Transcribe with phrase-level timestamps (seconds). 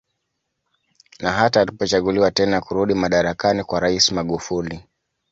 [1.19, 4.83] Na hata alipochaguliwa tena kurudi madarakani kwa rais Mgufuli